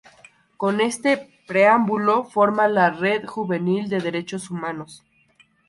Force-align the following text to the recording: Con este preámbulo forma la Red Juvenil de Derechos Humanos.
Con 0.57 0.81
este 0.81 1.31
preámbulo 1.45 2.23
forma 2.23 2.67
la 2.67 2.89
Red 2.89 3.27
Juvenil 3.27 3.87
de 3.87 3.99
Derechos 3.99 4.49
Humanos. 4.49 5.03